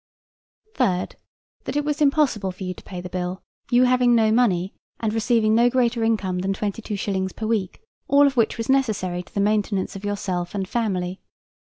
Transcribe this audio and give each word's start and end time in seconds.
Third, 0.73 1.15
That 1.65 1.75
it 1.75 1.85
was 1.85 2.01
impossible 2.01 2.51
for 2.51 2.63
you 2.63 2.73
to 2.73 2.83
pay 2.83 3.01
the 3.01 3.07
bill, 3.09 3.43
you 3.69 3.83
having 3.83 4.15
no 4.15 4.31
money, 4.31 4.73
and 4.99 5.13
receiving 5.13 5.53
no 5.53 5.69
greater 5.69 6.03
income 6.03 6.39
than 6.39 6.53
22 6.53 6.95
shillings 6.95 7.33
per 7.33 7.45
week, 7.45 7.83
all 8.07 8.25
of 8.25 8.35
which 8.35 8.57
was 8.57 8.67
necessary 8.67 9.21
to 9.21 9.31
the 9.35 9.39
maintenance 9.39 9.95
of 9.95 10.03
yourself 10.03 10.55
and 10.55 10.67
family. 10.67 11.21